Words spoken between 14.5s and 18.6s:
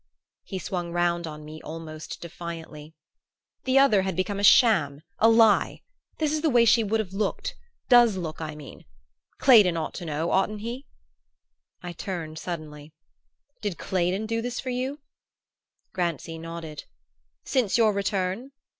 for you?" Grancy nodded. "Since your return?"